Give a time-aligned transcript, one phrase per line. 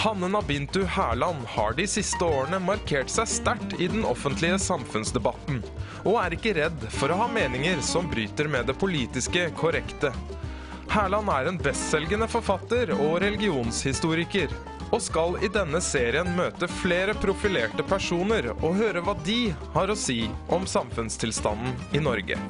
[0.00, 5.58] Hanne Nabintu Hærland har de siste årene markert seg sterkt i den offentlige samfunnsdebatten,
[6.08, 10.08] og er ikke redd for å ha meninger som bryter med det politiske korrekte.
[10.88, 14.56] Hærland er en bestselgende forfatter og religionshistoriker,
[14.88, 20.00] og skal i denne serien møte flere profilerte personer og høre hva de har å
[20.08, 22.40] si om samfunnstilstanden i Norge.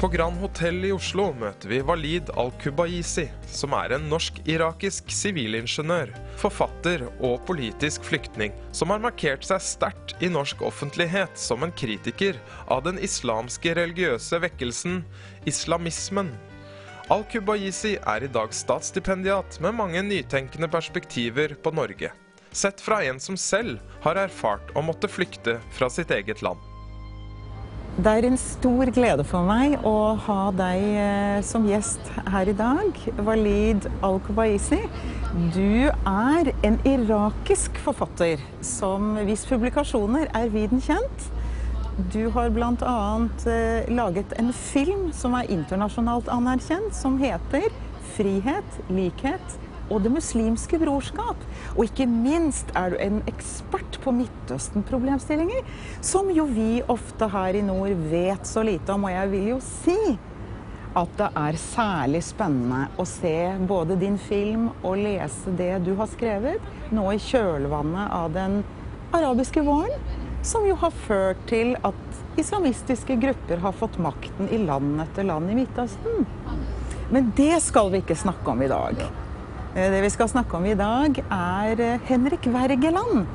[0.00, 7.04] På Grand Hotell i Oslo møter vi Walid al-Kubaisi, som er en norsk-irakisk sivilingeniør, forfatter
[7.18, 12.40] og politisk flyktning, som har markert seg sterkt i norsk offentlighet som en kritiker
[12.72, 15.02] av den islamske religiøse vekkelsen,
[15.44, 16.32] islamismen.
[17.12, 22.14] Al-Kubaisi er i dag statsstipendiat med mange nytenkende perspektiver på Norge.
[22.56, 26.69] Sett fra en som selv har erfart å måtte flykte fra sitt eget land.
[27.98, 32.54] Det er en stor glede for meg å ha deg eh, som gjest her i
[32.54, 34.78] dag, Walid al-Kubaisi.
[35.56, 41.26] Du er en irakisk forfatter som hvis publikasjoner er viden kjent.
[42.14, 42.94] Du har bl.a.
[43.50, 47.68] Eh, laget en film som er internasjonalt anerkjent, som heter
[48.14, 49.58] 'Frihet, likhet
[49.90, 51.44] og Det muslimske brorskap'.
[51.76, 55.62] Og ikke minst er du en ekspert på Midtøsten-problemstillinger,
[56.00, 59.04] som jo vi ofte her i nord vet så lite om.
[59.04, 60.18] Og jeg vil jo si
[60.96, 66.10] at det er særlig spennende å se både din film og lese det du har
[66.10, 66.58] skrevet,
[66.90, 68.64] nå i kjølvannet av den
[69.14, 69.94] arabiske våren,
[70.42, 71.94] som jo har ført til at
[72.40, 76.26] islamistiske grupper har fått makten i land etter land i Midtøsten.
[77.10, 79.02] Men det skal vi ikke snakke om i dag.
[79.70, 83.28] Eh, det vi skal snakke om i dag, er eh, Henrik Wergeland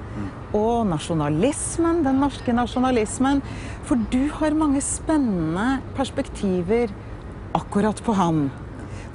[0.55, 3.39] og nasjonalismen, den norske nasjonalismen.
[3.87, 6.91] For du har mange spennende perspektiver
[7.55, 8.49] akkurat på han.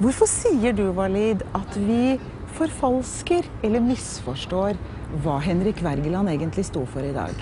[0.01, 2.17] Hvorfor sier du, Walid, at vi
[2.57, 4.79] forfalsker eller misforstår
[5.21, 7.37] hva Henrik Wergeland egentlig sto for i dag?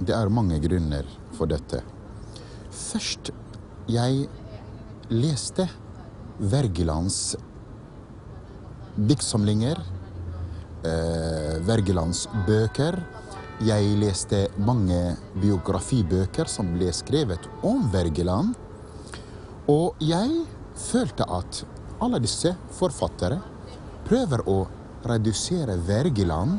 [0.00, 1.04] Det er mange grunner
[1.36, 1.82] for dette.
[2.72, 3.32] Først,
[3.92, 4.24] jeg
[5.12, 5.68] leste
[6.38, 7.36] Wergelands
[9.06, 9.78] diktsamlinger,
[10.84, 12.98] eh, Wergelandsbøker.
[13.60, 18.54] Jeg leste mange biografibøker som ble skrevet om Wergeland.
[19.68, 21.64] Og jeg følte at
[22.00, 23.40] alle disse forfattere
[24.06, 24.66] prøver å
[25.04, 26.58] redusere Wergeland,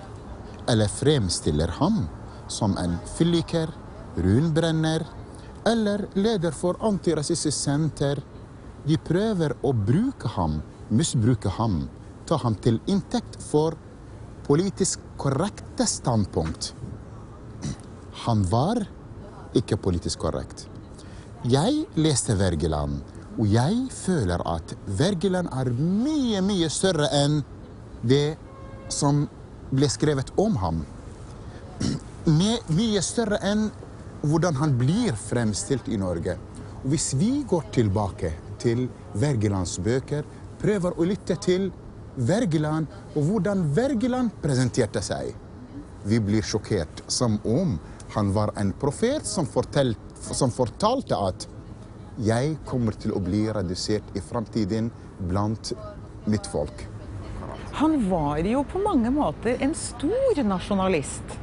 [0.67, 2.07] eller fremstiller ham
[2.47, 3.69] som en fylliker,
[4.17, 5.05] runbrenner
[5.65, 8.21] eller leder for Antirasistisk Senter.
[8.85, 11.87] De prøver å bruke ham, misbruke ham
[12.29, 13.77] ta ham til inntekt for
[14.45, 16.73] politisk korrekte standpunkt.
[18.25, 18.83] Han var
[19.57, 20.67] ikke politisk korrekt.
[21.49, 22.99] Jeg leste Wergeland,
[23.39, 27.39] og jeg føler at Wergeland er mye, mye større enn
[28.03, 28.37] det
[28.91, 29.23] som
[29.71, 30.83] ble skrevet om ham.
[32.29, 33.69] Mye større enn
[34.21, 36.35] hvordan han blir fremstilt i Norge.
[36.83, 40.27] Og hvis vi går tilbake til Wergelands bøker,
[40.59, 41.69] prøver å lytte til
[42.19, 45.31] Wergeland og hvordan Wergeland presenterte seg.
[46.03, 47.77] Vi blir sjokkert, som om
[48.15, 51.47] han var en profet som, fortelt, som fortalte at
[52.19, 54.89] jeg kommer til å bli redusert i framtiden
[55.29, 55.71] blant
[56.27, 56.87] mitt folk.
[57.79, 61.37] Han var jo på mange måter en stor nasjonalist.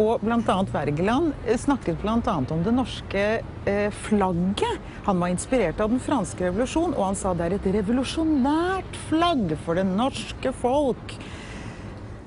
[0.00, 0.54] Og bl.a.
[0.72, 2.36] Wergeland eh, snakket bl.a.
[2.40, 3.24] om det norske
[3.68, 4.80] eh, flagget.
[5.04, 9.52] Han var inspirert av den franske revolusjon, og han sa det er et revolusjonært flagg
[9.66, 11.16] for det norske folk.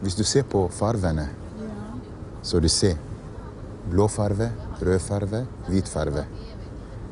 [0.03, 1.25] Hvis du ser på farvene,
[2.45, 2.99] så du ser
[3.89, 6.27] blå farve, rød farve, hvit farve.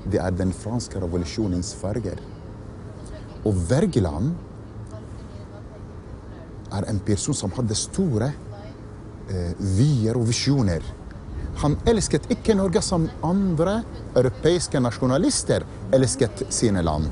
[0.06, 2.22] Det er den franske revolusjonens farger.
[3.44, 4.36] Og Wergeland
[6.74, 8.30] er en person som hadde store
[9.78, 10.84] vyer og visjoner.
[11.62, 13.80] Han elsket ikke Norge som andre
[14.18, 17.10] europeiske nasjonalister elsket sine land.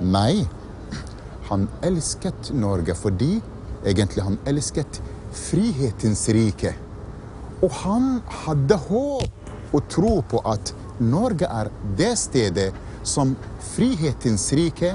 [0.00, 0.46] Nei,
[1.48, 3.38] han elsket Norge fordi
[3.84, 5.00] egentlig han elsket
[5.34, 6.74] frihetens rike.
[7.62, 8.10] Og han
[8.44, 10.72] hadde håp og tro på at
[11.02, 12.70] Norge er det stedet
[13.06, 13.34] som
[13.74, 14.94] frihetens rike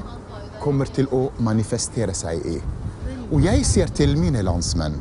[0.64, 2.58] kommer til å manifestere seg i.
[3.34, 4.94] Og jeg sier til mine landsmenn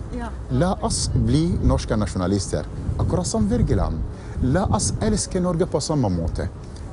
[0.56, 2.64] la oss bli norske nasjonalister,
[3.02, 3.99] akkurat som Wergeland.
[4.55, 6.46] La oss elske Norge på samme måte.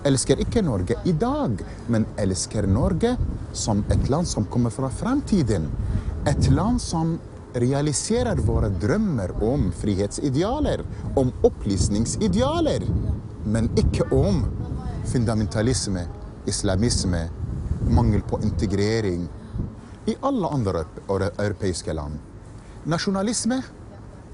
[0.04, 3.14] Elsker ikke Norge i dag, men elsker Norge
[3.56, 5.70] som et land som kommer fra fremtiden.
[6.28, 7.16] Et land som
[7.56, 10.84] realiserer våre drømmer om frihetsidealer,
[11.16, 12.84] om opplysningsidealer,
[13.48, 14.44] men ikke om
[15.08, 16.04] fundamentalisme,
[16.52, 17.30] islamisme,
[17.88, 19.30] mangel på integrering
[20.10, 22.18] i alle andre europeiske land.
[22.90, 23.60] Nasjonalisme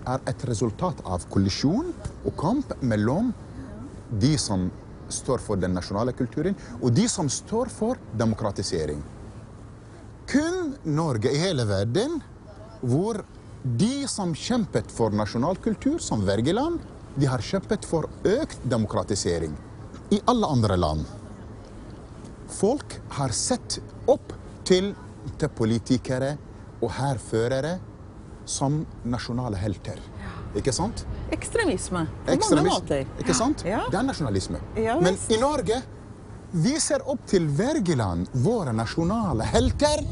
[0.05, 1.91] er et resultat av kollisjon
[2.23, 3.33] og kamp mellom
[4.21, 4.69] de som
[5.11, 9.01] står for den nasjonale kulturen, og de som står for demokratisering.
[10.29, 12.19] Kun Norge i hele verden
[12.81, 13.21] hvor
[13.65, 16.79] de som kjempet for nasjonal kultur, som Wergeland,
[17.15, 19.53] de har kjempet for økt demokratisering.
[20.13, 21.05] I alle andre land.
[22.51, 23.79] Folk har sett
[24.11, 24.33] opp
[24.67, 24.93] til,
[25.39, 26.35] til politikere
[26.81, 27.77] og hærførere
[28.45, 29.99] som nasjonale helter.
[30.55, 31.03] Ikke sant?
[31.35, 33.03] Ekstremisme på mange måter.
[33.19, 33.65] Ikke sant?
[33.67, 33.83] Ja.
[33.91, 34.61] Det er nasjonalisme.
[34.79, 35.81] Ja, Men i Norge
[36.55, 38.29] vi ser opp til Wergeland.
[38.45, 40.05] Våre nasjonale helter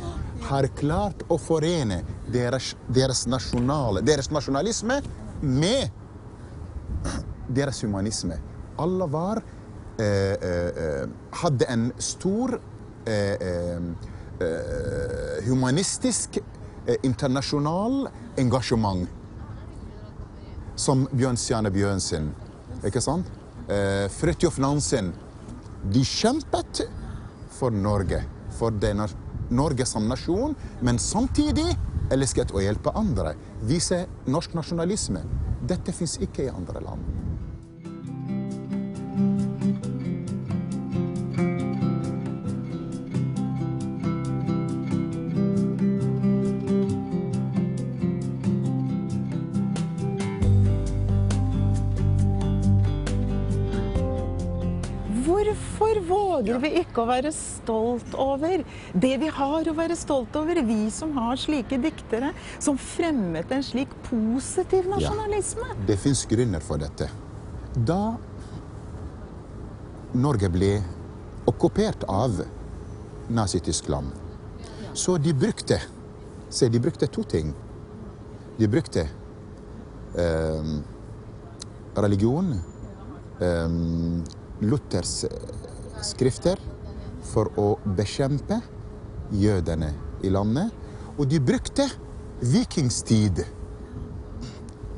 [0.49, 2.01] har klart å forene
[2.33, 4.97] deres, deres, nasjonale, deres nasjonalisme
[5.41, 5.91] med
[7.47, 8.35] deres humanisme.
[8.81, 11.07] Alle var eh, eh, eh,
[11.43, 12.57] Hadde en stor
[13.05, 13.79] eh, eh,
[15.45, 16.37] humanistisk,
[16.85, 18.07] eh, internasjonal
[18.37, 19.07] engasjement
[20.75, 22.31] som Bjørnstjerne Bjørnsen.
[22.85, 23.29] Ikke sant?
[23.67, 25.13] Eh, Fridtjof Nansen.
[25.83, 26.83] De kjempet
[27.51, 28.23] for Norge,
[28.57, 29.07] for denne
[29.49, 31.67] Norge som nasjon, men samtidig
[32.11, 33.35] elsket å hjelpe andre.
[33.61, 35.21] Vise norsk nasjonalisme.
[35.67, 37.12] Dette fins ikke i andre land.
[57.01, 58.63] Å være stolt over
[58.93, 60.61] det vi har å være stolt over?
[60.65, 65.73] Vi som har slike diktere som fremmet en slik positiv nasjonalisme.
[65.87, 67.09] Det fins grunner for dette.
[67.73, 68.15] Da
[70.13, 70.75] Norge ble
[71.49, 72.43] okkupert av
[73.33, 74.13] Nazi-Tyskland,
[74.93, 75.81] så de brukte
[76.53, 77.47] Se, de brukte to ting.
[78.59, 79.07] De brukte
[80.13, 80.67] eh,
[81.95, 82.51] religion,
[83.41, 83.69] eh,
[84.61, 85.25] Luthers
[86.05, 86.59] skrifter,
[87.31, 87.67] for å
[87.97, 88.59] bekjempe
[89.33, 89.93] jødene
[90.23, 90.71] i landet.
[91.17, 91.87] Og de brukte
[92.41, 93.43] vikingstid.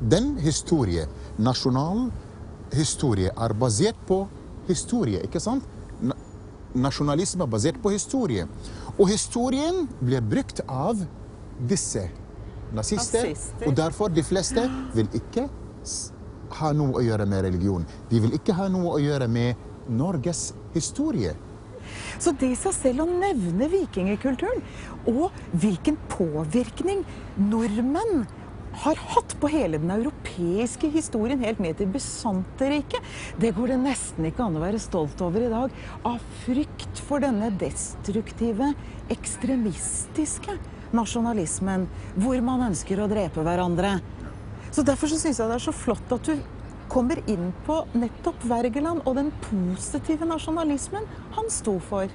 [0.00, 1.06] Den historie,
[1.38, 2.08] nasjonal
[2.74, 4.24] historie, er basert på
[4.68, 5.64] historie, ikke sant?
[6.00, 6.16] Na
[6.76, 8.44] nasjonalisme er basert på historie.
[8.98, 11.00] Og historien ble brukt av
[11.68, 12.02] disse
[12.76, 13.30] nazister.
[13.30, 13.68] Nazister.
[13.68, 15.46] Og derfor de fleste vil ikke
[16.58, 17.86] ha noe å gjøre med religion.
[18.10, 21.32] De vil ikke ha noe å gjøre med Norges historie.
[22.18, 24.64] Så det i seg selv å nevne vikingkulturen,
[25.10, 27.04] og hvilken påvirkning
[27.38, 28.26] nordmenn
[28.82, 33.00] har hatt på hele den europeiske historien, helt ned til Bysanterriket,
[33.40, 35.72] det går det nesten ikke an å være stolt over i dag.
[36.04, 38.74] Av frykt for denne destruktive,
[39.12, 40.58] ekstremistiske
[40.96, 41.86] nasjonalismen,
[42.20, 43.96] hvor man ønsker å drepe hverandre.
[44.70, 46.55] Så Derfor så syns jeg det er så flott at du
[46.88, 51.06] kommer inn på nettopp Wergeland og den positive nasjonalismen
[51.36, 52.10] han sto for.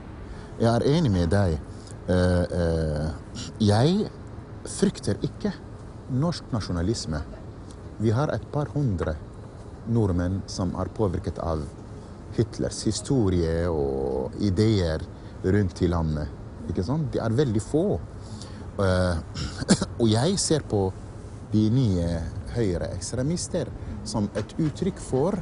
[0.62, 1.58] Jeg er enig med deg.
[2.12, 4.10] Eh, eh, jeg
[4.68, 5.54] frykter ikke
[6.12, 7.22] norsk nasjonalisme.
[8.02, 9.16] Vi har et par hundre
[9.92, 11.64] nordmenn som er påvirket av
[12.36, 15.04] Hitlers historie og ideer
[15.44, 16.28] rundt i landet.
[16.70, 17.10] Ikke sant?
[17.14, 17.86] De er veldig få.
[18.82, 19.16] Eh,
[20.02, 20.86] og jeg ser på
[21.52, 22.08] de nye
[22.56, 23.70] høyreekstremister
[24.08, 25.38] som et uttrykk for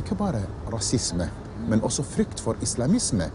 [0.00, 1.28] ikke bare rasisme,
[1.68, 3.28] men også frykt for islamisme.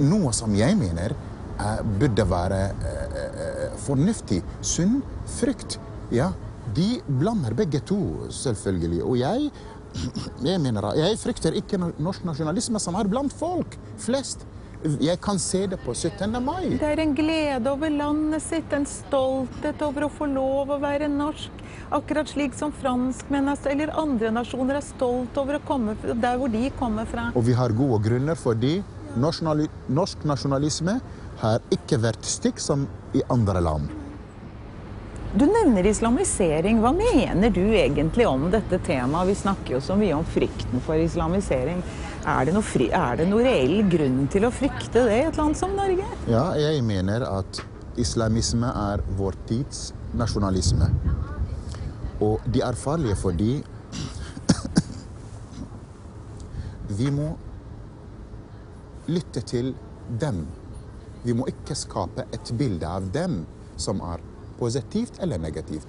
[0.00, 4.40] Noe som jeg mener eh, burde være eh, eh, fornuftig.
[4.64, 5.00] Sunn
[5.38, 5.78] frykt.
[6.14, 6.30] Ja,
[6.74, 7.98] de blander begge to,
[8.32, 9.02] selvfølgelig.
[9.04, 9.50] Og jeg,
[10.48, 14.46] jeg mener jeg frykter ikke norsk nasjonalisme som er blant folk flest.
[14.80, 16.38] Jeg kan se det på 17.
[16.40, 16.78] mai.
[16.80, 21.10] Det er en glede over landet sitt, en stolthet over å få lov å være
[21.12, 21.60] norsk.
[21.90, 26.48] Akkurat slik som franskmenn er- eller andre nasjoner er stolt over å komme der hvor
[26.48, 27.32] de kommer fra.
[27.34, 28.82] Og vi har gode grunner fordi
[29.16, 31.00] norsk nasjonalisme
[31.40, 33.88] har ikke vært stikk som i andre land.
[35.34, 36.80] Du nevner islamisering.
[36.80, 39.26] Hva mener du egentlig om dette temaet?
[39.26, 41.82] Vi snakker jo så mye om frykten for islamisering.
[42.26, 45.56] Er det, noe er det noe reell grunn til å frykte det i et land
[45.56, 46.06] som Norge?
[46.28, 47.62] Ja, jeg mener at
[47.96, 50.90] islamisme er vår tids nasjonalisme.
[52.20, 53.52] Og de er farlige fordi
[57.00, 57.30] vi må
[59.08, 59.72] lytte til
[60.20, 60.44] dem.
[61.24, 63.44] Vi må ikke skape et bilde av dem
[63.80, 64.22] som er
[64.58, 65.88] positivt eller negativt.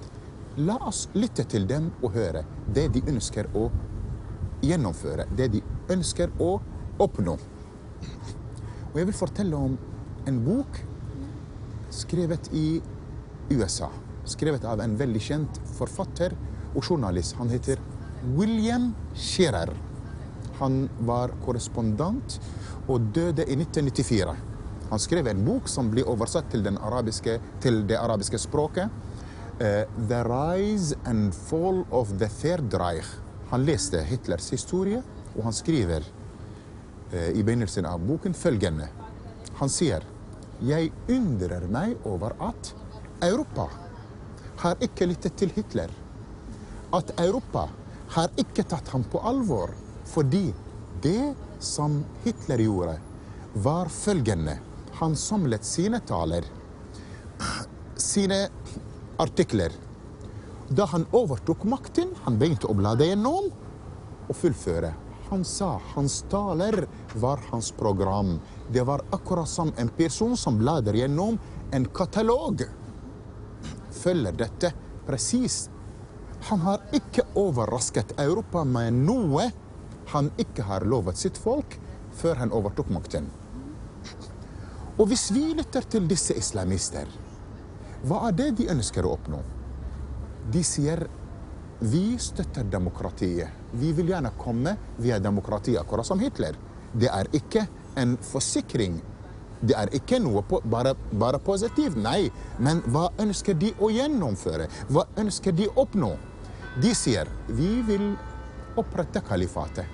[0.56, 3.68] La oss lytte til dem og høre det de ønsker å
[4.62, 6.54] gjennomføre, det de ønsker å
[7.02, 7.36] oppnå.
[8.92, 9.76] Og jeg vil fortelle om
[10.28, 10.80] en bok
[11.92, 12.80] skrevet i
[13.52, 13.88] USA.
[14.32, 16.34] Skrevet av en veldig kjent forfatter
[16.72, 17.36] og journalist.
[17.40, 17.80] Han heter
[18.36, 19.72] William Shearer.
[20.60, 22.38] Han var korrespondent
[22.88, 24.34] og døde i 1994.
[24.92, 28.90] Han skrev en bok som blir oversatt til, arabiske, til det arabiske språket.
[29.60, 33.18] Uh, 'The Rise and Fall of the Third Reich'.
[33.50, 35.02] Han leste Hitlers historie,
[35.36, 36.04] og han skriver
[37.12, 38.88] uh, i begynnelsen av boken følgende.
[39.60, 40.04] Han sier
[40.62, 42.74] jeg undrer meg over at
[43.22, 43.66] Europa
[44.62, 45.90] har ikke lyttet til Hitler.
[46.94, 47.66] At Europa
[48.14, 49.72] har ikke tatt ham på alvor.
[50.12, 50.50] Fordi
[51.02, 52.96] det som Hitler gjorde,
[53.54, 54.58] var følgende.
[55.00, 56.44] Han samlet sine taler,
[57.96, 58.44] sine
[59.22, 59.72] artikler.
[60.72, 63.50] Da han overtok makten, han begynte å bla det gjennom
[64.28, 64.92] og fullføre.
[65.32, 66.84] Han sa hans taler
[67.20, 68.36] var hans program.
[68.72, 71.38] Det var akkurat som en person som blader gjennom
[71.72, 72.66] en katalog.
[74.02, 74.72] Følger dette
[75.06, 75.70] presist.
[76.50, 79.50] Han har ikke overrasket Europa med noe
[80.12, 81.78] han ikke har lovet sitt folk
[82.18, 83.28] før han overtok makten.
[84.98, 87.08] Og hvis vi lytter til disse islamister,
[88.04, 89.40] hva er det de ønsker å oppnå?
[90.52, 91.06] De sier
[91.82, 93.48] vi støtter demokratiet.
[93.72, 96.58] Vi vil gjerne komme via demokratiet, akkurat som Hitler.
[96.92, 97.64] Det er ikke
[97.98, 99.00] en forsikring.
[99.62, 102.26] Det er ikke noe på, bare, bare positivt, nei.
[102.58, 104.66] Men hva ønsker de å gjennomføre?
[104.90, 106.12] Hva ønsker de å oppnå?
[106.82, 108.12] De sier vi vil
[108.80, 109.86] opprette kalifatet.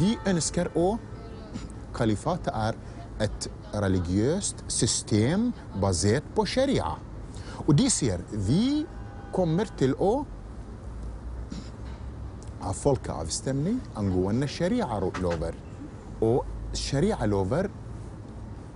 [0.00, 0.94] Vi ønsker å
[1.92, 2.76] Kalifatet er
[3.20, 3.46] et
[3.82, 5.50] religiøst system
[5.82, 6.94] basert på sharia.
[7.66, 8.86] Og de sier vi
[9.36, 10.12] kommer til å
[12.62, 15.56] ha folkeavstemning angående sharialover.
[16.24, 17.68] Og sharia-lover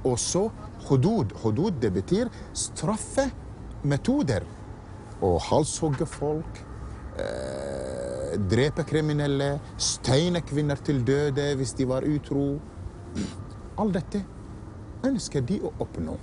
[0.06, 0.46] også
[0.88, 1.32] hudud.
[1.42, 4.46] Hudud det betyr straffemetoder.
[5.24, 6.60] Å halshogge folk,
[7.18, 12.60] eh, drepe kriminelle, steine kvinner til døde hvis de var utro.
[13.78, 14.24] Alt dette
[15.04, 16.18] ønsker de å oppnå.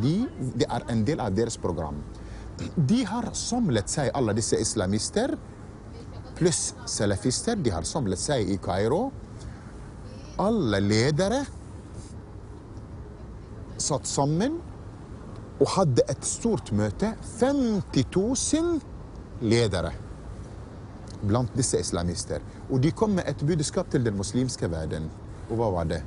[0.00, 2.02] De, det er en del av deres program.
[2.76, 5.36] De har samlet seg, alle disse islamister
[6.38, 9.08] pluss salafister, de har samlet seg i Kairo.
[10.38, 11.42] Alle ledere
[13.78, 14.58] satt sammen
[15.58, 17.14] og hadde et stort møte.
[17.40, 18.78] 50 000
[19.50, 19.92] ledere
[21.26, 22.42] blant disse islamister.
[22.70, 25.10] Og de kom med et budskap til den muslimske verden.
[25.48, 26.02] Og hva var det?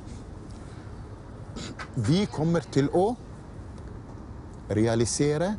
[2.07, 3.09] Vi kommer til å
[4.71, 5.51] realisere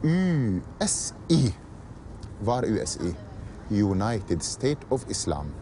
[0.00, 1.42] USI.
[2.40, 3.12] Hva er USI?
[3.70, 5.52] United State of Islam.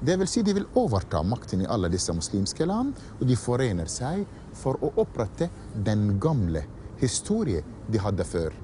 [0.00, 3.88] Det vil si de vil overta makten i alle disse muslimske land, og de forener
[3.90, 4.24] seg
[4.56, 6.64] for å opprette den gamle
[7.00, 8.54] historie de hadde før.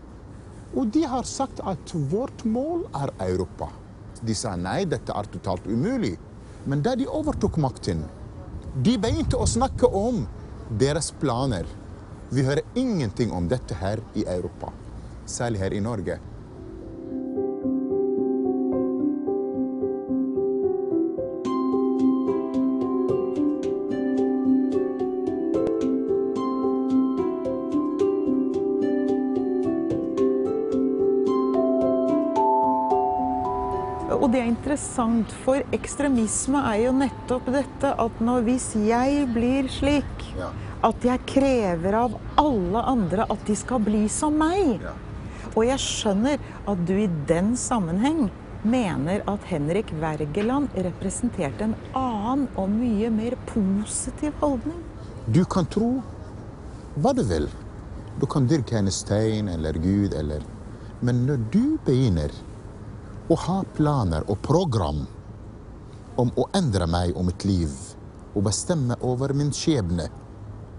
[0.76, 3.68] Og de har sagt at vårt mål er Europa.
[4.20, 6.14] De sa nei, dette er totalt umulig.
[6.64, 8.00] Men da de overtok makten,
[8.82, 10.24] de begynte å snakke om
[10.80, 11.68] deres planer.
[12.32, 14.72] Vi hører ingenting om dette her i Europa,
[15.28, 16.18] særlig her i Norge.
[35.26, 40.50] Interessant, for ekstremisme er jo nettopp dette at når hvis jeg blir slik Ja.
[40.82, 44.92] at jeg krever av alle andre at de skal bli som meg Ja.
[45.56, 48.30] Og jeg skjønner at du i den sammenheng
[48.62, 54.82] mener at Henrik Wergeland representerte en annen og mye mer positiv holdning.
[55.32, 56.02] Du kan tro
[56.98, 57.48] hva du vil.
[58.20, 60.42] Du kan dyrke en stein eller Gud eller
[61.00, 62.30] Men når du begynner
[63.28, 65.06] å ha planer og program
[66.20, 67.72] om å endre meg og mitt liv
[68.36, 70.08] og bestemme over min skjebne,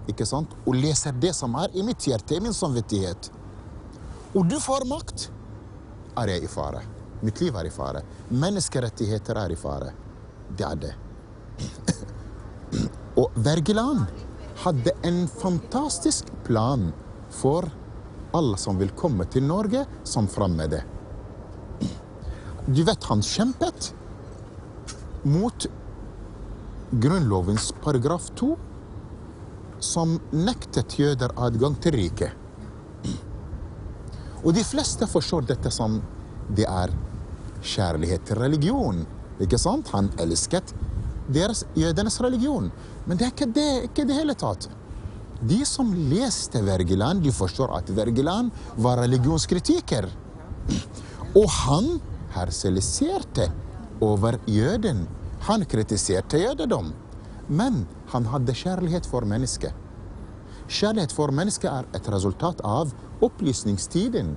[0.07, 0.53] ikke sant?
[0.65, 3.31] og leser det som er i mitt hjerte, i min samvittighet,
[4.37, 5.29] og du får makt,
[6.17, 6.83] er jeg i fare.
[7.25, 8.03] Mitt liv er i fare.
[8.29, 9.93] Menneskerettigheter er i fare.
[10.57, 10.93] Det er det.
[13.21, 14.05] Og Wergeland
[14.61, 16.91] hadde en fantastisk plan
[17.33, 17.65] for
[18.37, 20.83] alle som vil komme til Norge som fremmede.
[22.67, 23.93] Du vet, han kjempet
[25.27, 25.67] mot
[27.03, 28.53] Grunnlovens paragraf 2,
[29.83, 32.31] som nektet jøder adgang til riket.
[34.45, 35.99] Og de fleste forstår dette som
[36.55, 36.93] det er
[37.61, 39.03] kjærlighet til religion.
[39.43, 39.89] Ikke sant?
[39.93, 40.73] Han elsket
[41.27, 42.71] deres, jødenes religion.
[43.05, 44.69] Men det er ikke det, ikke det hele tatt.
[45.37, 50.07] De som leste Wergeland, de forstår at Wergeland var religionskritiker.
[51.35, 51.97] Og han
[52.33, 53.51] herseliserte
[54.01, 55.05] over jøden.
[55.47, 56.93] Han kritiserte jødedom.
[57.47, 59.73] Men han hadde kjærlighet for mennesket.
[60.67, 62.91] Kjærlighet for mennesket er et resultat av
[63.23, 64.33] opplysningstiden.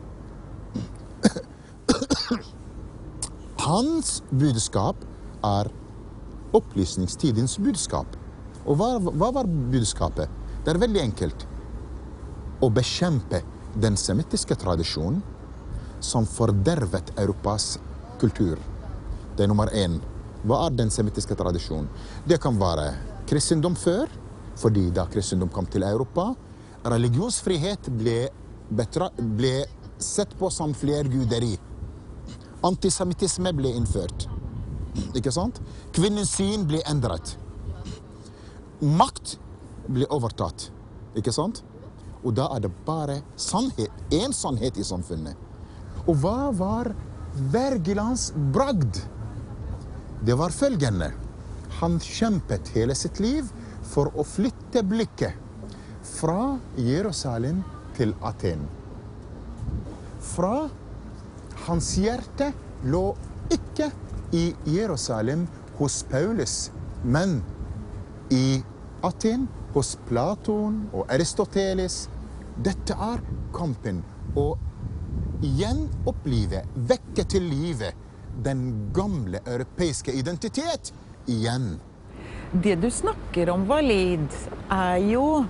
[3.60, 5.02] Hans budskap
[5.44, 5.70] er
[6.54, 8.14] opplysningstidens budskap.
[8.66, 10.30] Og hva, hva var budskapet?
[10.64, 11.46] Det er veldig enkelt.
[12.62, 13.42] Å bekjempe
[13.80, 15.22] den semittiske tradisjonen
[16.04, 17.74] som fordervet Europas
[18.22, 18.58] kultur.
[19.36, 19.98] Det er nummer én.
[20.40, 21.88] Hva er den semittiske tradisjonen?
[22.24, 22.94] Det kan være
[23.28, 24.08] kristendom før,
[24.60, 26.30] fordi da kristendom kom til Europa,
[26.88, 28.30] religionsfrihet ble,
[28.70, 29.54] ble
[30.00, 31.52] sett på som flerguderi.
[32.64, 34.26] Antisemittisme ble innført.
[35.16, 35.60] Ikke sant?
[35.96, 37.36] Kvinnens syn ble endret.
[38.80, 39.36] Makt
[39.92, 40.70] ble overtatt.
[41.16, 41.62] Ikke sant?
[42.24, 45.36] Og da er det bare sannhet, én sannhet i samfunnet.
[46.08, 46.92] Og hva var
[47.52, 49.00] Wergelands bragd?
[50.20, 51.12] Det var følgende.
[51.80, 53.46] Han kjempet hele sitt liv
[53.88, 55.32] for å flytte blikket
[56.04, 57.62] fra Jerusalem
[57.96, 58.66] til Aten.
[60.20, 60.68] Fra
[61.66, 62.50] hans hjerte
[62.92, 63.04] lå
[63.52, 63.88] ikke
[64.36, 65.46] i Jerusalem
[65.78, 66.68] hos Paulus,
[67.02, 67.40] men
[68.30, 68.60] i
[69.02, 72.02] Aten hos Platon og Aristoteles.
[72.60, 73.24] Dette er
[73.56, 74.04] kampen
[74.36, 74.50] å
[75.40, 77.94] gjenopplive, vekke til live,
[78.44, 80.92] den gamle europeiske identitet
[81.30, 81.78] igjen.
[82.52, 84.28] Det du snakker om, Walid,
[84.70, 85.44] er jo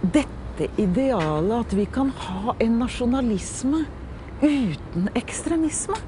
[0.00, 3.84] dette idealet at vi kan ha en nasjonalisme
[4.40, 5.98] uten ekstremisme.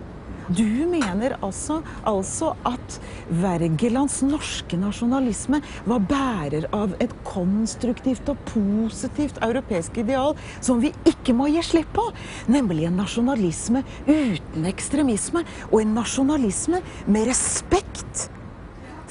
[0.53, 2.97] Du mener altså, altså at
[3.41, 11.33] Wergelands norske nasjonalisme var bærer av et konstruktivt og positivt europeisk ideal som vi ikke
[11.37, 12.05] må gi slipp på,
[12.53, 18.27] nemlig en nasjonalisme uten ekstremisme, og en nasjonalisme med respekt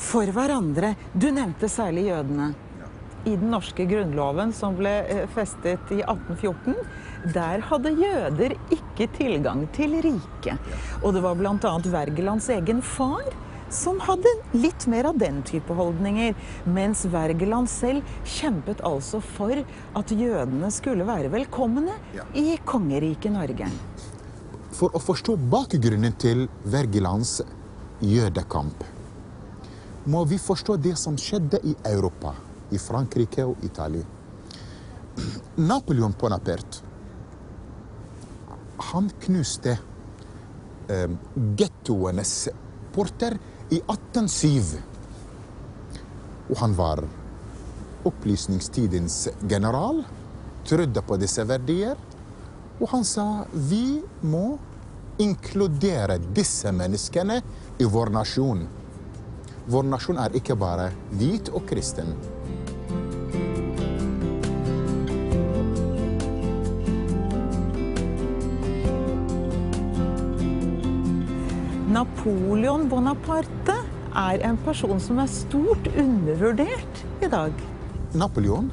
[0.02, 0.96] for hverandre.
[1.14, 2.52] Du nevnte særlig jødene.
[3.22, 6.74] I den norske grunnloven som ble eh, festet i 1814,
[7.36, 10.74] der hadde jøder ikke tilgang til riket.
[11.04, 11.74] Og det var bl.a.
[11.94, 13.30] Wergelands egen far
[13.72, 16.36] som hadde litt mer av den type holdninger.
[16.66, 19.64] Mens Wergeland selv kjempet altså for
[19.98, 21.96] at jødene skulle være velkomne
[22.36, 23.70] i kongeriket Norge.
[24.76, 27.40] For å forstå bakgrunnen til Wergelands
[28.02, 28.88] jødekamp
[30.10, 32.32] må vi forstå det som skjedde i Europa,
[32.74, 34.02] i Frankrike og Italia.
[35.70, 36.91] Napoleon Bonaparte
[38.92, 39.78] han knuste
[40.90, 41.10] eh,
[41.58, 42.50] gettoenes
[42.96, 43.38] porter
[43.70, 44.82] i 1807.
[46.52, 47.04] Og han var
[48.08, 50.04] opplysningstidens general,
[50.68, 51.96] trodde på disse verdier,
[52.82, 54.58] og han sa vi må
[55.22, 57.42] inkludere disse menneskene
[57.78, 58.64] i vår nasjon.
[59.72, 62.16] Vår nasjon er ikke bare hvit og kristen.
[71.92, 73.74] Napoleon Bonaparte
[74.16, 77.52] er en person som er stort undervurdert i dag.
[78.16, 78.70] Napoleon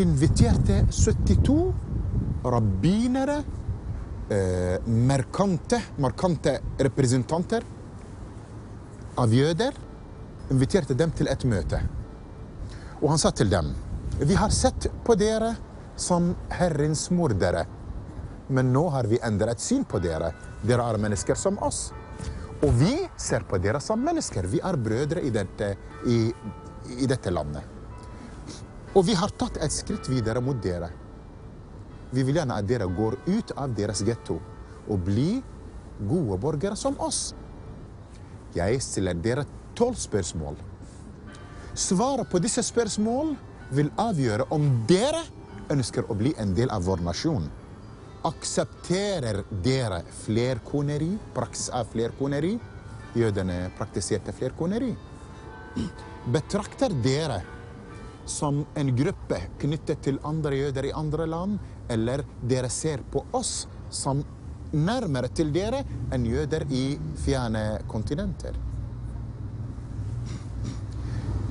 [0.00, 1.74] inviterte 72
[2.48, 3.42] rabbinere,
[4.30, 7.66] eh, merkante, markante representanter
[9.18, 9.76] av jøder,
[10.50, 11.82] inviterte dem til et møte.
[13.02, 13.74] Og han sa til dem
[14.18, 15.56] Vi har sett på dere
[15.94, 17.66] som Herrens mordere,
[18.48, 20.32] men nå har vi endret syn på dere.
[20.62, 21.88] Dere er mennesker som oss.
[22.64, 24.48] Og vi ser på dere som mennesker.
[24.50, 25.74] Vi er brødre i dette,
[26.08, 26.18] i,
[26.98, 27.76] i dette landet.
[28.96, 30.88] Og vi har tatt et skritt videre mot dere.
[32.10, 34.38] Vi vil gjerne at dere går ut av deres getto
[34.88, 35.42] og blir
[36.08, 37.34] gode borgere som oss.
[38.56, 39.44] Jeg stiller dere
[39.76, 40.56] tolv spørsmål.
[41.78, 43.36] Svaret på disse spørsmål
[43.76, 45.20] vil avgjøre om dere
[45.70, 47.44] ønsker å bli en del av vår nasjon.
[48.26, 52.56] Aksepterer dere flerkoneri, praksis av flerkoneri?
[53.14, 54.90] Jødene praktiserte flerkoneri.
[56.34, 57.38] Betrakter dere
[58.28, 63.68] som en gruppe knyttet til andre jøder i andre land, eller dere ser på oss
[63.90, 64.24] som
[64.72, 68.58] nærmere til dere enn jøder i fjerne kontinenter?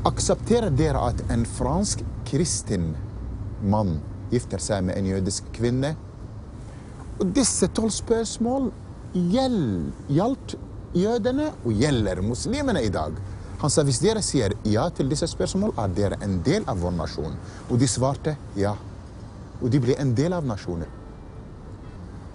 [0.05, 2.91] Aksepterer dere at en fransk kristen
[3.63, 3.97] mann
[4.31, 5.95] gifter seg med en jødisk kvinne?
[7.17, 8.69] Og disse tolv spørsmål
[9.17, 10.55] gjaldt
[10.97, 13.15] jødene og gjelder muslimene i dag.
[13.57, 16.93] Han sa hvis dere sier ja til disse spørsmål, er dere en del av vår
[16.93, 17.33] nasjon.
[17.71, 18.75] Og de svarte ja.
[19.61, 20.89] Og de ble en del av nasjonen.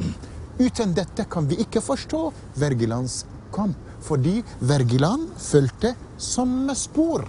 [0.66, 2.24] Uten dette kan vi ikke forstå
[2.58, 3.22] Wergelands
[3.54, 7.28] kamp, fordi Wergeland fulgte samme spor.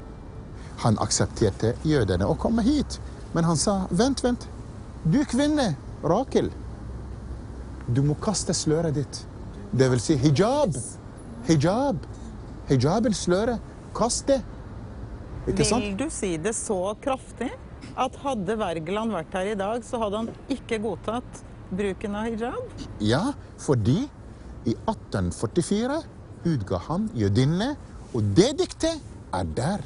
[0.82, 2.98] Han aksepterte jødene å komme hit,
[3.38, 4.50] men han sa vent, vent.
[5.06, 6.50] Du kvinne, Rakel.
[7.88, 9.22] Du må kaste sløret ditt.
[9.74, 10.76] Det vil si hijab.
[11.48, 12.06] Hijab.
[12.70, 13.60] Hijaben, sløret.
[13.96, 14.40] Kast det.
[15.50, 15.84] Ikke sant?
[15.84, 17.50] Vil du si det så kraftig
[18.00, 21.42] at hadde Wergeland vært her i dag, så hadde han ikke godtatt
[21.74, 22.86] bruken av hijab?
[23.04, 23.24] Ja,
[23.62, 24.06] fordi
[24.64, 26.00] i 1844
[26.48, 27.76] utga han 'Jødinne',
[28.14, 29.02] og det diktet
[29.34, 29.84] er der.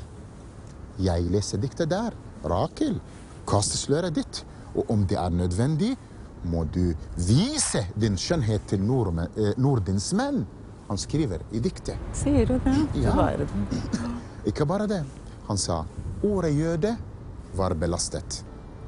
[0.99, 2.13] Jeg leser diktet der.
[2.45, 2.99] Rakel,
[3.47, 4.43] kast sløret ditt.
[4.75, 5.95] Og om det er nødvendig,
[6.43, 10.45] må du vise din skjønnhet til nordmenn, eh, Nordens menn.
[10.87, 11.97] Han skriver i diktet.
[12.13, 12.75] Sier du det?
[13.03, 13.13] Ja.
[14.45, 15.03] Ikke bare det.
[15.47, 15.85] Han sa
[16.23, 16.97] ordet jøde
[17.55, 18.43] var belastet.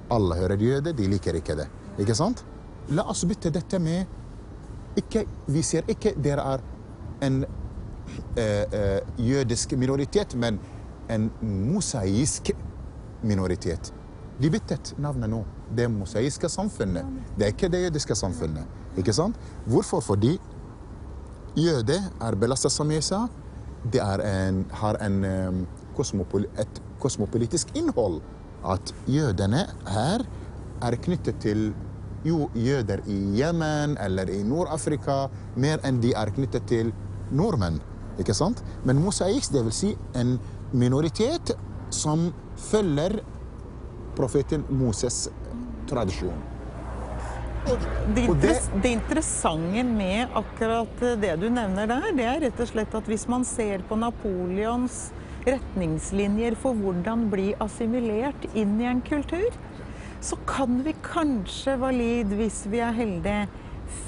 [0.09, 1.67] Alle hører jøde, de liker ikke det.
[1.99, 2.43] Ikke sant?
[2.89, 4.05] La oss bytte dette med
[4.97, 6.63] ikke, Vi sier ikke dere er
[7.21, 7.43] en
[8.35, 10.59] eh, eh, jødisk minoritet, men
[11.09, 12.51] en mosaisk
[13.23, 13.93] minoritet.
[14.41, 15.43] De byttet navnet nå.
[15.75, 17.05] Det mosaiske samfunnet.
[17.37, 18.65] Det er ikke det jødiske samfunnet.
[18.97, 19.35] Ikke sant?
[19.65, 20.01] Hvorfor?
[20.01, 20.39] Fordi
[21.57, 23.27] jøde er belastet, som jeg sa.
[23.93, 28.21] Det en, har en, um, kosmopol et kosmopolitisk innhold.
[28.65, 30.25] At jødene her
[30.81, 31.69] er knyttet til
[32.25, 36.91] jo, jøder i Jemen eller i Nord-Afrika mer enn de er knyttet til
[37.31, 37.79] nordmenn.
[38.19, 38.63] Ikke sant?
[38.83, 40.35] Men mosaiks, vil si en
[40.75, 41.53] minoritet
[41.95, 42.29] som
[42.59, 43.21] følger
[44.17, 45.29] profeten Moses'
[45.89, 46.39] tradisjon.
[48.15, 52.95] Det, interess det interessante med akkurat det du nevner der, det er rett og slett
[52.97, 55.09] at hvis man ser på Napoleons
[55.45, 59.49] retningslinjer for hvordan bli assimilert inn i en kultur,
[60.21, 63.47] så kan vi kanskje, Walid, hvis vi er heldige,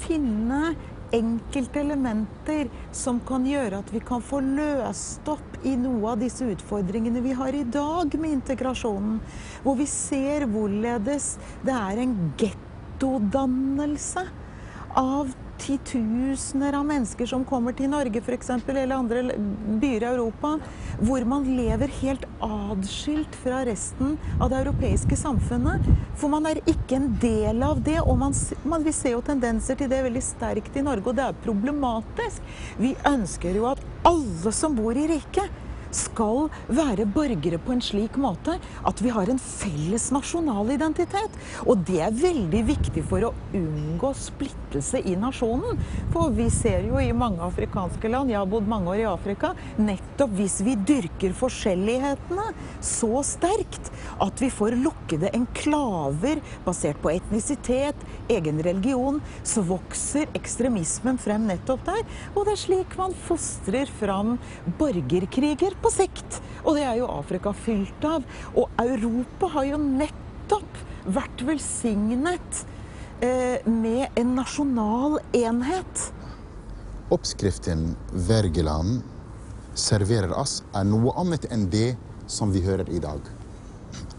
[0.02, 0.74] finne
[1.12, 6.46] enkelte elementer som kan gjøre at vi kan få løst opp i noe av disse
[6.48, 9.20] utfordringene vi har i dag med integrasjonen.
[9.62, 14.24] Hvor vi ser hvorledes det er en gettodannelse
[14.98, 15.30] av
[15.62, 19.22] titusener av mennesker som kommer til Norge f.eks., eller andre
[19.82, 20.56] byer i Europa,
[21.00, 25.86] hvor man lever helt adskilt fra resten av det europeiske samfunnet.
[26.18, 28.34] For man er ikke en del av det, og man,
[28.66, 32.54] man, vi ser jo tendenser til det veldig sterkt i Norge, og det er problematisk.
[32.82, 35.61] Vi ønsker jo at alle som bor i riket,
[35.94, 41.36] skal være borgere på en slik måte at vi har en felles nasjonal identitet.
[41.66, 45.80] Og det er veldig viktig for å unngå splittelse i nasjonen.
[46.12, 49.52] For vi ser jo i mange afrikanske land, jeg har bodd mange år i Afrika,
[49.80, 52.48] nettopp hvis vi dyrker forskjellighetene
[52.82, 53.90] så sterkt
[54.22, 57.98] at vi får lukkede enklaver basert på etnisitet,
[58.32, 62.02] egen religion, så vokser ekstremismen frem nettopp der.
[62.34, 64.36] Og det er slik man fostrer fram
[64.78, 66.40] borgerkriger på sikt.
[66.62, 68.24] Og det er jo Afrika fylt av.
[68.54, 72.64] Og Europa har jo nettopp vært velsignet
[73.22, 76.08] eh, med en nasjonal enhet.
[77.12, 77.92] Oppskriften
[78.28, 79.02] Wergeland
[79.74, 81.94] serverer oss, er noe annet enn det
[82.30, 83.20] som vi hører i dag.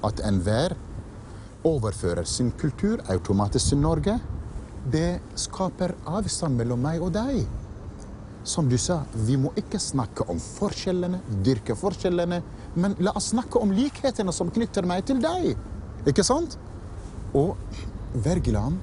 [0.06, 0.76] At enhver
[1.66, 4.18] overfører sin kultur automatisk til Norge,
[4.92, 7.46] det skaper avstand mellom meg og deg.
[8.44, 12.42] Som du sa, vi må ikke snakke om forskjellene, dyrke forskjellene,
[12.76, 15.54] men la oss snakke om likhetene som knytter meg til deg.
[16.10, 16.58] Ikke sant?
[17.34, 17.56] Og
[18.26, 18.82] Wergeland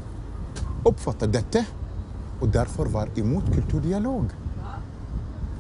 [0.89, 1.65] oppfattet dette,
[2.41, 4.33] og derfor var imot kulturdialog.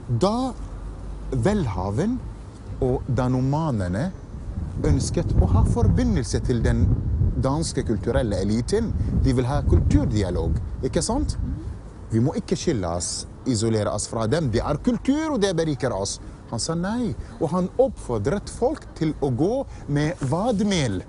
[0.09, 0.35] Da
[1.31, 2.17] velhaven
[2.81, 4.09] og danomanene
[4.89, 6.87] ønsket å ha forbindelse til den
[7.45, 8.91] danske kulturelle eliten,
[9.25, 10.57] de vil ha kulturdialog,
[10.89, 11.37] ikke sant?
[12.11, 14.51] Vi må ikke skille oss, isolere oss fra dem.
[14.53, 16.19] Det er kultur, og det beriker oss.
[16.51, 19.55] Han sa nei, og han oppfordret folk til å gå
[19.93, 21.01] med vadmel.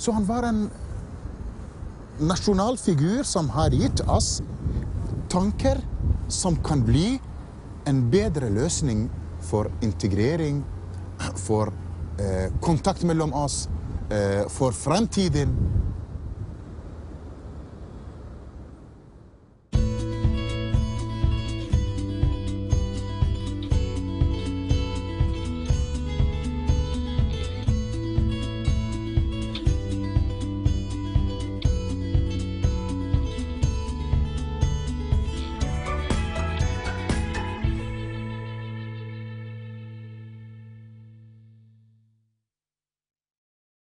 [0.00, 0.66] Så han var en
[2.20, 4.40] nasjonal figur som har gitt oss
[5.30, 5.80] tanker
[6.28, 7.20] som kan bli
[7.88, 9.06] en bedre løsning
[9.40, 10.62] for integrering,
[11.36, 11.72] for
[12.20, 13.68] eh, kontakt mellom oss,
[14.10, 15.54] eh, for fremtiden.